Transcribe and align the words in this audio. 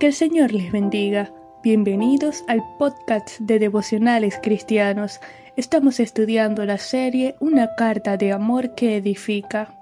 Que 0.00 0.06
el 0.06 0.14
Señor 0.14 0.54
les 0.54 0.72
bendiga. 0.72 1.30
Bienvenidos 1.62 2.42
al 2.48 2.64
podcast 2.78 3.38
de 3.38 3.58
devocionales 3.58 4.40
cristianos. 4.42 5.20
Estamos 5.56 6.00
estudiando 6.00 6.64
la 6.64 6.78
serie 6.78 7.36
Una 7.38 7.74
carta 7.76 8.16
de 8.16 8.32
amor 8.32 8.74
que 8.74 8.96
edifica. 8.96 9.78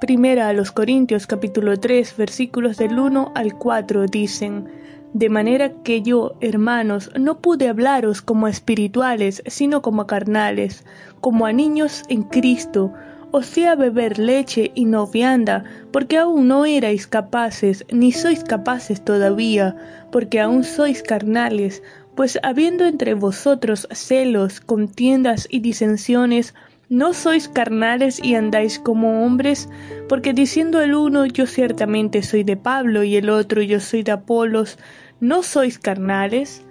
Primera 0.00 0.48
a 0.48 0.52
los 0.54 0.72
Corintios 0.72 1.28
capítulo 1.28 1.78
3 1.78 2.16
versículos 2.16 2.78
del 2.78 2.98
1 2.98 3.30
al 3.36 3.54
4 3.58 4.06
dicen, 4.06 4.66
De 5.12 5.28
manera 5.28 5.70
que 5.84 6.02
yo, 6.02 6.34
hermanos, 6.40 7.12
no 7.16 7.38
pude 7.38 7.68
hablaros 7.68 8.22
como 8.22 8.48
espirituales, 8.48 9.40
sino 9.46 9.82
como 9.82 10.08
carnales, 10.08 10.84
como 11.20 11.46
a 11.46 11.52
niños 11.52 12.02
en 12.08 12.24
Cristo, 12.24 12.92
os 13.32 13.56
a 13.58 13.74
beber 13.76 14.18
leche 14.18 14.72
y 14.74 14.84
no 14.84 15.06
vianda, 15.06 15.64
porque 15.92 16.18
aún 16.18 16.48
no 16.48 16.64
erais 16.66 17.06
capaces, 17.06 17.84
ni 17.92 18.12
sois 18.12 18.42
capaces 18.42 19.04
todavía, 19.04 19.76
porque 20.10 20.40
aún 20.40 20.64
sois 20.64 21.02
carnales, 21.02 21.82
pues 22.16 22.38
habiendo 22.42 22.86
entre 22.86 23.14
vosotros 23.14 23.86
celos, 23.92 24.60
contiendas 24.60 25.46
y 25.48 25.60
disensiones, 25.60 26.54
¿no 26.88 27.14
sois 27.14 27.48
carnales 27.48 28.20
y 28.22 28.34
andáis 28.34 28.78
como 28.80 29.24
hombres? 29.24 29.68
Porque 30.08 30.32
diciendo 30.32 30.80
el 30.80 30.94
uno 30.94 31.24
yo 31.26 31.46
ciertamente 31.46 32.22
soy 32.22 32.42
de 32.42 32.56
Pablo 32.56 33.04
y 33.04 33.16
el 33.16 33.30
otro 33.30 33.62
yo 33.62 33.78
soy 33.78 34.02
de 34.02 34.12
Apolos, 34.12 34.76
¿no 35.20 35.44
sois 35.44 35.78
carnales? 35.78 36.64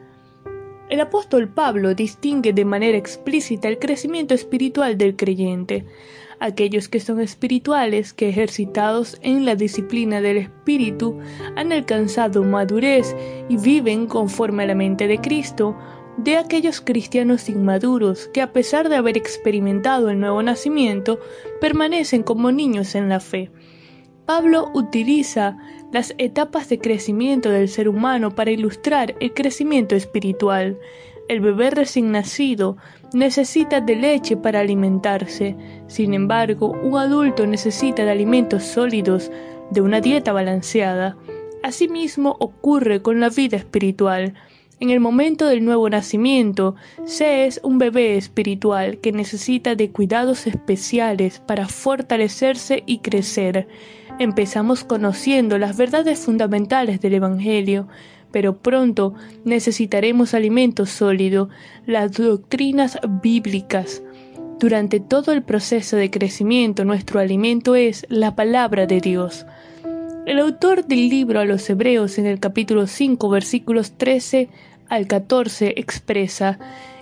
El 0.90 1.00
apóstol 1.02 1.48
Pablo 1.48 1.94
distingue 1.94 2.52
de 2.52 2.66
manera 2.66 2.98
explícita 2.98 3.68
el 3.68 3.80
crecimiento 3.80 4.34
espiritual 4.34 4.98
del 4.98 5.16
creyente 5.16 5.86
aquellos 6.40 6.90
que 6.90 7.00
son 7.00 7.20
espirituales, 7.20 8.14
que 8.14 8.30
ejercitados 8.30 9.18
en 9.22 9.46
la 9.46 9.56
disciplina 9.56 10.22
del 10.22 10.38
espíritu, 10.38 11.18
han 11.56 11.72
alcanzado 11.72 12.44
madurez 12.44 13.16
y 13.50 13.58
viven 13.58 14.08
conforme 14.08 14.64
a 14.64 14.68
la 14.68 14.76
mente 14.76 15.08
de 15.08 15.20
Cristo, 15.20 15.78
de 16.18 16.38
aquellos 16.38 16.82
cristianos 16.82 17.50
inmaduros 17.50 18.30
que 18.34 18.42
a 18.42 18.52
pesar 18.52 18.90
de 18.90 18.98
haber 18.98 19.18
experimentado 19.18 20.10
el 20.10 20.20
nuevo 20.20 20.44
nacimiento, 20.44 21.20
permanecen 21.62 22.24
como 22.24 22.52
niños 22.52 22.96
en 22.96 23.10
la 23.10 23.20
fe. 23.20 23.52
Pablo 24.26 24.70
utiliza 24.74 25.58
las 25.92 26.14
etapas 26.18 26.70
de 26.70 26.78
crecimiento 26.78 27.50
del 27.50 27.68
ser 27.68 27.90
humano 27.90 28.36
para 28.36 28.52
ilustrar 28.52 29.16
el 29.20 29.34
crecimiento 29.34 29.96
espiritual. 29.96 30.78
El 31.30 31.42
bebé 31.42 31.70
recién 31.70 32.12
nacido 32.12 32.78
necesita 33.14 33.82
de 33.82 33.96
leche 33.96 34.36
para 34.36 34.62
alimentarse. 34.62 35.56
Sin 35.86 36.16
embargo, 36.16 36.76
un 36.82 36.98
adulto 36.98 37.46
necesita 37.46 38.04
de 38.04 38.10
alimentos 38.10 38.64
sólidos, 38.64 39.32
de 39.70 39.82
una 39.82 40.02
dieta 40.02 40.34
balanceada. 40.34 41.18
Asimismo 41.62 42.36
ocurre 42.40 43.04
con 43.04 43.20
la 43.20 43.30
vida 43.30 43.58
espiritual. 43.58 44.34
En 44.80 44.90
el 44.90 45.00
momento 45.00 45.46
del 45.46 45.64
nuevo 45.64 45.88
nacimiento, 45.88 46.74
se 47.06 47.46
es 47.46 47.62
un 47.64 47.78
bebé 47.78 48.18
espiritual 48.18 48.98
que 48.98 49.12
necesita 49.12 49.76
de 49.76 49.92
cuidados 49.92 50.48
especiales 50.48 51.42
para 51.46 51.68
fortalecerse 51.68 52.82
y 52.88 53.00
crecer. 53.00 53.68
Empezamos 54.20 54.84
conociendo 54.84 55.58
las 55.58 55.78
verdades 55.78 56.20
fundamentales 56.20 57.00
del 57.00 57.14
Evangelio, 57.14 57.88
pero 58.32 58.58
pronto 58.58 59.14
necesitaremos 59.46 60.34
alimento 60.34 60.86
sólido, 60.86 61.48
las 61.86 62.12
doctrinas 62.12 63.00
bíblicas. 63.24 64.04
Durante 64.60 65.00
todo 65.00 65.32
el 65.32 65.42
proceso 65.42 65.96
de 65.96 66.12
crecimiento 66.12 66.84
nuestro 66.84 67.22
alimento 67.22 67.76
es 67.76 68.06
la 68.10 68.36
palabra 68.36 68.86
de 68.88 69.00
Dios. 69.00 69.46
El 70.26 70.40
autor 70.40 70.86
del 70.86 71.08
libro 71.08 71.40
a 71.40 71.46
los 71.46 71.70
Hebreos 71.70 72.20
en 72.20 72.26
el 72.26 72.42
capítulo 72.42 72.88
5 72.88 73.30
versículos 73.30 73.94
13 73.94 74.50
al 74.90 75.08
14 75.08 75.76
expresa, 75.78 76.60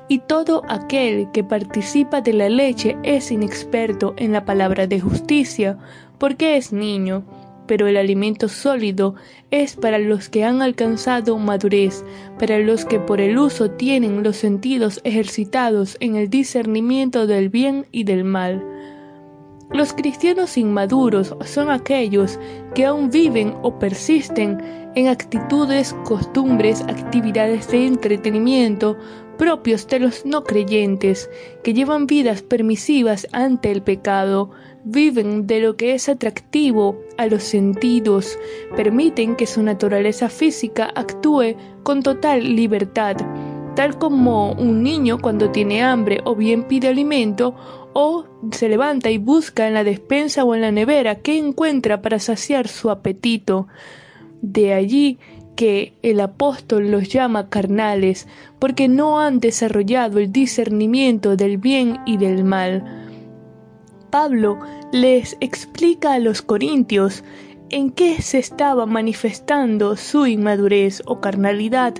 y 0.07 0.19
todo 0.19 0.63
aquel 0.67 1.31
que 1.31 1.43
participa 1.43 2.21
de 2.21 2.33
la 2.33 2.49
leche 2.49 2.97
es 3.03 3.31
inexperto 3.31 4.13
en 4.17 4.31
la 4.31 4.45
palabra 4.45 4.87
de 4.87 4.99
justicia, 4.99 5.77
porque 6.17 6.57
es 6.57 6.71
niño 6.71 7.23
pero 7.67 7.87
el 7.87 7.97
alimento 7.97 8.47
sólido 8.47 9.15
es 9.51 9.75
para 9.75 9.99
los 9.99 10.29
que 10.29 10.43
han 10.43 10.61
alcanzado 10.61 11.37
madurez, 11.37 12.03
para 12.39 12.57
los 12.59 12.85
que 12.85 12.99
por 12.99 13.21
el 13.21 13.37
uso 13.37 13.69
tienen 13.69 14.23
los 14.23 14.37
sentidos 14.37 15.01
ejercitados 15.03 15.97
en 15.99 16.15
el 16.15 16.29
discernimiento 16.29 17.27
del 17.27 17.49
bien 17.49 17.85
y 17.91 18.05
del 18.05 18.23
mal. 18.23 18.65
Los 19.71 19.93
cristianos 19.93 20.57
inmaduros 20.57 21.35
son 21.45 21.69
aquellos 21.69 22.39
que 22.73 22.85
aún 22.85 23.09
viven 23.09 23.53
o 23.63 23.77
persisten 23.77 24.61
en 24.95 25.07
actitudes, 25.07 25.93
costumbres, 26.05 26.81
actividades 26.81 27.69
de 27.69 27.85
entretenimiento 27.85 28.97
propios 29.37 29.87
de 29.87 29.99
los 29.99 30.25
no 30.25 30.43
creyentes, 30.43 31.29
que 31.63 31.73
llevan 31.73 32.07
vidas 32.07 32.41
permisivas 32.41 33.27
ante 33.31 33.71
el 33.71 33.81
pecado, 33.81 34.49
viven 34.83 35.47
de 35.47 35.59
lo 35.59 35.77
que 35.77 35.93
es 35.93 36.09
atractivo 36.09 36.99
a 37.17 37.27
los 37.27 37.43
sentidos, 37.43 38.37
permiten 38.75 39.35
que 39.35 39.45
su 39.45 39.61
naturaleza 39.63 40.29
física 40.29 40.91
actúe 40.95 41.55
con 41.83 42.03
total 42.03 42.55
libertad, 42.55 43.15
tal 43.77 43.99
como 43.99 44.53
un 44.53 44.81
niño 44.81 45.19
cuando 45.19 45.51
tiene 45.51 45.83
hambre 45.83 46.21
o 46.23 46.35
bien 46.35 46.63
pide 46.63 46.87
alimento 46.87 47.53
o 47.93 48.25
se 48.51 48.69
levanta 48.69 49.11
y 49.11 49.19
busca 49.19 49.67
en 49.67 49.75
la 49.75 49.83
despensa 49.83 50.43
o 50.43 50.55
en 50.55 50.61
la 50.61 50.71
nevera 50.71 51.13
qué 51.21 51.37
encuentra 51.37 52.01
para 52.01 52.17
saciar 52.17 52.67
su 52.67 52.89
apetito. 52.89 53.67
De 54.41 54.73
allí 54.73 55.19
que 55.55 55.93
el 56.01 56.19
apóstol 56.21 56.89
los 56.89 57.07
llama 57.07 57.49
carnales, 57.49 58.27
porque 58.57 58.87
no 58.87 59.19
han 59.19 59.39
desarrollado 59.39 60.17
el 60.17 60.31
discernimiento 60.31 61.35
del 61.37 61.59
bien 61.59 61.99
y 62.07 62.17
del 62.17 62.43
mal 62.43 62.83
Pablo 64.09 64.57
les 64.91 65.37
explica 65.39 66.13
a 66.13 66.19
los 66.19 66.41
corintios 66.41 67.23
en 67.69 67.91
qué 67.91 68.21
se 68.23 68.39
estaba 68.39 68.87
manifestando 68.87 69.95
su 69.97 70.25
inmadurez 70.25 71.03
o 71.05 71.19
carnalidad, 71.19 71.93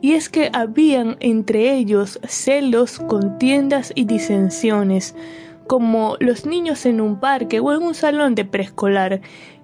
y 0.00 0.12
es 0.12 0.28
que 0.28 0.50
habían 0.52 1.16
entre 1.20 1.74
ellos 1.74 2.18
celos, 2.26 2.98
contiendas 2.98 3.92
y 3.94 4.04
disensiones, 4.04 5.14
como 5.66 6.16
los 6.20 6.46
niños 6.46 6.86
en 6.86 7.00
un 7.00 7.20
parque 7.20 7.60
o 7.60 7.72
en 7.72 7.82
un 7.82 7.94
salón 7.94 8.34
de 8.34 8.44
preescolar, 8.44 9.20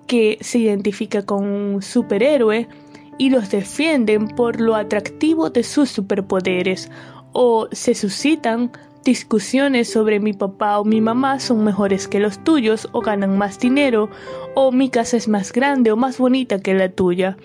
que 0.06 0.38
se 0.40 0.58
identifica 0.58 1.24
con 1.24 1.44
un 1.44 1.82
superhéroe 1.82 2.68
y 3.18 3.30
los 3.30 3.50
defienden 3.50 4.28
por 4.28 4.60
lo 4.60 4.74
atractivo 4.74 5.50
de 5.50 5.64
sus 5.64 5.90
superpoderes, 5.90 6.90
o 7.32 7.68
se 7.72 7.94
suscitan 7.94 8.70
discusiones 9.04 9.90
sobre 9.90 10.20
mi 10.20 10.32
papá 10.32 10.80
o 10.80 10.84
mi 10.84 11.00
mamá 11.00 11.38
son 11.38 11.64
mejores 11.64 12.08
que 12.08 12.18
los 12.18 12.42
tuyos 12.42 12.88
o 12.92 13.00
ganan 13.00 13.38
más 13.38 13.60
dinero 13.60 14.10
o 14.54 14.72
mi 14.72 14.90
casa 14.90 15.16
es 15.16 15.28
más 15.28 15.52
grande 15.52 15.92
o 15.92 15.96
más 15.96 16.18
bonita 16.18 16.60
que 16.60 16.74
la 16.74 16.88
tuya. 16.88 17.36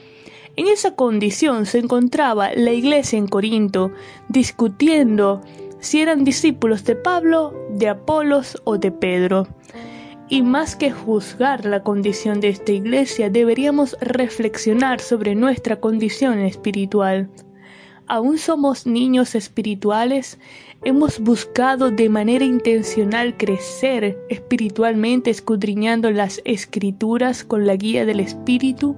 En 0.58 0.68
esa 0.68 0.96
condición 0.96 1.66
se 1.66 1.80
encontraba 1.80 2.54
la 2.54 2.72
iglesia 2.72 3.18
en 3.18 3.28
Corinto 3.28 3.92
discutiendo 4.28 5.42
si 5.80 6.02
eran 6.02 6.24
discípulos 6.24 6.84
de 6.84 6.96
Pablo, 6.96 7.54
de 7.70 7.90
Apolos 7.90 8.62
o 8.66 8.78
de 8.78 8.92
Pedro. 8.92 9.48
Y 10.30 10.44
más 10.44 10.76
que 10.76 10.92
juzgar 10.92 11.66
la 11.66 11.84
condición 11.84 12.40
de 12.40 12.50
esta 12.50 12.72
iglesia, 12.72 13.30
deberíamos 13.30 13.98
reflexionar 14.00 15.02
sobre 15.02 15.36
nuestra 15.36 15.80
condición 15.80 16.40
espiritual. 16.40 17.30
¿Aún 18.08 18.38
somos 18.38 18.86
niños 18.86 19.36
espirituales? 19.36 20.38
¿Hemos 20.84 21.20
buscado 21.20 21.92
de 21.92 22.10
manera 22.10 22.44
intencional 22.44 23.38
crecer 23.38 24.18
espiritualmente 24.30 25.30
escudriñando 25.30 26.12
las 26.12 26.42
escrituras 26.44 27.44
con 27.44 27.66
la 27.66 27.76
guía 27.76 28.06
del 28.06 28.20
Espíritu? 28.20 28.98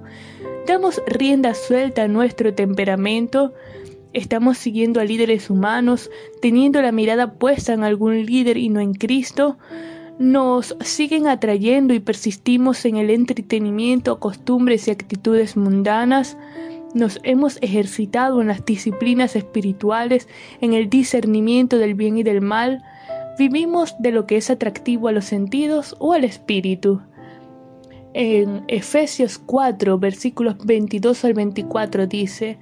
¿Damos 0.66 1.02
rienda 1.06 1.54
suelta 1.54 2.04
a 2.04 2.08
nuestro 2.08 2.54
temperamento? 2.54 3.52
¿Estamos 4.12 4.58
siguiendo 4.58 5.00
a 5.00 5.04
líderes 5.04 5.50
humanos, 5.50 6.10
teniendo 6.40 6.80
la 6.80 6.92
mirada 6.92 7.34
puesta 7.34 7.72
en 7.74 7.84
algún 7.84 8.24
líder 8.24 8.56
y 8.56 8.68
no 8.68 8.80
en 8.80 8.94
Cristo? 8.94 9.58
¿Nos 10.18 10.76
siguen 10.80 11.26
atrayendo 11.26 11.92
y 11.92 12.00
persistimos 12.00 12.84
en 12.84 12.96
el 12.96 13.10
entretenimiento, 13.10 14.20
costumbres 14.20 14.88
y 14.88 14.90
actitudes 14.90 15.56
mundanas? 15.56 16.36
nos 16.94 17.18
hemos 17.24 17.58
ejercitado 17.60 18.40
en 18.40 18.46
las 18.46 18.64
disciplinas 18.64 19.36
espirituales, 19.36 20.28
en 20.60 20.72
el 20.72 20.88
discernimiento 20.88 21.76
del 21.76 21.94
bien 21.94 22.16
y 22.16 22.22
del 22.22 22.40
mal, 22.40 22.84
vivimos 23.36 23.96
de 23.98 24.12
lo 24.12 24.26
que 24.26 24.36
es 24.36 24.48
atractivo 24.48 25.08
a 25.08 25.12
los 25.12 25.24
sentidos 25.24 25.96
o 25.98 26.12
al 26.12 26.24
espíritu. 26.24 27.02
En 28.16 28.62
Efesios 28.68 29.38
4, 29.38 29.98
versículos 29.98 30.56
22 30.64 31.24
al 31.24 31.34
24 31.34 32.06
dice, 32.06 32.58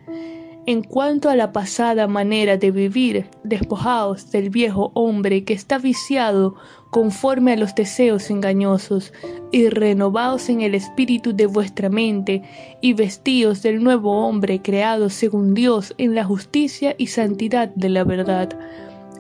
En 0.64 0.82
cuanto 0.82 1.28
a 1.28 1.36
la 1.36 1.52
pasada 1.52 2.06
manera 2.06 2.56
de 2.56 2.70
vivir, 2.70 3.26
despojaos 3.44 4.30
del 4.30 4.48
viejo 4.48 4.92
hombre 4.94 5.44
que 5.44 5.52
está 5.52 5.76
viciado 5.76 6.54
conforme 6.90 7.52
a 7.52 7.56
los 7.56 7.74
deseos 7.74 8.30
engañosos, 8.30 9.12
y 9.50 9.68
renovaos 9.68 10.48
en 10.48 10.62
el 10.62 10.74
espíritu 10.74 11.34
de 11.36 11.44
vuestra 11.44 11.90
mente, 11.90 12.42
y 12.80 12.94
vestíos 12.94 13.62
del 13.62 13.84
nuevo 13.84 14.26
hombre 14.26 14.62
creado 14.62 15.10
según 15.10 15.52
Dios 15.52 15.92
en 15.98 16.14
la 16.14 16.24
justicia 16.24 16.94
y 16.96 17.08
santidad 17.08 17.68
de 17.74 17.90
la 17.90 18.04
verdad 18.04 18.58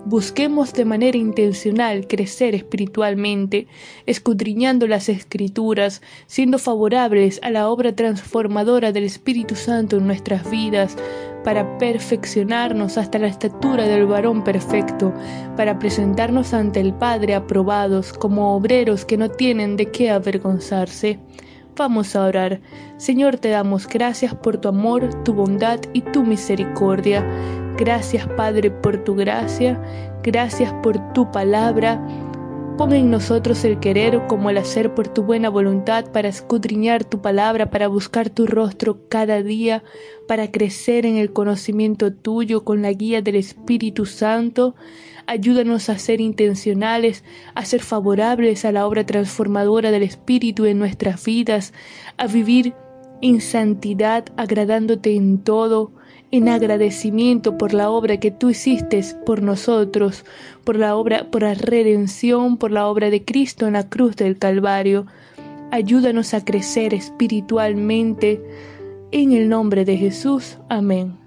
Busquemos 0.04 0.72
de 0.72 0.84
manera 0.84 1.16
intencional 1.16 2.08
crecer 2.08 2.56
espiritualmente, 2.56 3.68
escudriñando 4.04 4.88
las 4.88 5.08
escrituras, 5.08 6.02
siendo 6.26 6.58
favorables 6.58 7.38
a 7.44 7.50
la 7.50 7.68
obra 7.68 7.94
transformadora 7.94 8.90
del 8.90 9.04
Espíritu 9.04 9.54
Santo 9.54 9.98
en 9.98 10.08
nuestras 10.08 10.50
vidas, 10.50 10.96
para 11.44 11.78
perfeccionarnos 11.78 12.98
hasta 12.98 13.20
la 13.20 13.28
estatura 13.28 13.86
del 13.86 14.06
varón 14.06 14.42
perfecto, 14.42 15.14
para 15.56 15.78
presentarnos 15.78 16.52
ante 16.52 16.80
el 16.80 16.94
Padre 16.94 17.36
aprobados 17.36 18.12
como 18.12 18.56
obreros 18.56 19.04
que 19.04 19.16
no 19.16 19.30
tienen 19.30 19.76
de 19.76 19.90
qué 19.92 20.10
avergonzarse. 20.10 21.20
Vamos 21.76 22.14
a 22.14 22.24
orar. 22.26 22.60
Señor, 22.98 23.38
te 23.38 23.48
damos 23.48 23.88
gracias 23.88 24.34
por 24.34 24.58
tu 24.58 24.68
amor, 24.68 25.08
tu 25.24 25.32
bondad 25.32 25.80
y 25.94 26.02
tu 26.02 26.22
misericordia. 26.22 27.24
Gracias 27.78 28.26
Padre 28.36 28.70
por 28.70 28.98
tu 28.98 29.14
gracia, 29.14 29.80
gracias 30.22 30.72
por 30.82 30.98
tu 31.14 31.30
palabra. 31.30 31.98
Pon 32.78 32.94
en 32.94 33.10
nosotros 33.10 33.64
el 33.64 33.80
querer 33.80 34.26
como 34.26 34.48
el 34.48 34.56
hacer 34.56 34.94
por 34.94 35.06
tu 35.06 35.22
buena 35.24 35.50
voluntad 35.50 36.10
para 36.10 36.28
escudriñar 36.28 37.04
tu 37.04 37.20
palabra, 37.20 37.70
para 37.70 37.86
buscar 37.86 38.30
tu 38.30 38.46
rostro 38.46 39.08
cada 39.10 39.42
día, 39.42 39.84
para 40.26 40.50
crecer 40.50 41.04
en 41.04 41.16
el 41.16 41.34
conocimiento 41.34 42.14
tuyo 42.14 42.64
con 42.64 42.80
la 42.80 42.90
guía 42.92 43.20
del 43.20 43.36
Espíritu 43.36 44.06
Santo. 44.06 44.74
Ayúdanos 45.26 45.90
a 45.90 45.98
ser 45.98 46.22
intencionales, 46.22 47.24
a 47.54 47.66
ser 47.66 47.82
favorables 47.82 48.64
a 48.64 48.72
la 48.72 48.86
obra 48.86 49.04
transformadora 49.04 49.90
del 49.90 50.02
Espíritu 50.02 50.64
en 50.64 50.78
nuestras 50.78 51.22
vidas, 51.26 51.74
a 52.16 52.26
vivir 52.26 52.74
en 53.20 53.42
santidad, 53.42 54.24
agradándote 54.38 55.14
en 55.14 55.44
todo, 55.44 55.92
en 56.32 56.48
agradecimiento 56.48 57.58
por 57.58 57.74
la 57.74 57.90
obra 57.90 58.16
que 58.16 58.30
tú 58.30 58.50
hiciste 58.50 59.04
por 59.24 59.42
nosotros, 59.42 60.24
por 60.64 60.76
la 60.76 60.96
obra, 60.96 61.30
por 61.30 61.42
la 61.42 61.54
redención, 61.54 62.56
por 62.56 62.70
la 62.72 62.88
obra 62.88 63.10
de 63.10 63.22
Cristo 63.24 63.66
en 63.66 63.74
la 63.74 63.88
cruz 63.88 64.16
del 64.16 64.38
Calvario. 64.38 65.06
Ayúdanos 65.70 66.34
a 66.34 66.44
crecer 66.44 66.94
espiritualmente. 66.94 68.42
En 69.12 69.32
el 69.32 69.50
nombre 69.50 69.84
de 69.84 69.98
Jesús. 69.98 70.58
Amén. 70.70 71.21